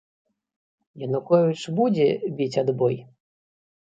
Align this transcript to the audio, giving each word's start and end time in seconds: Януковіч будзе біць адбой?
Януковіч 1.09 1.61
будзе 1.79 2.07
біць 2.39 2.59
адбой? 2.63 2.97